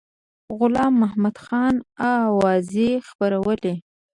غلام 0.57 0.93
محمدخان 1.03 1.75
اوازې 2.15 2.89
خپرولې. 3.07 3.73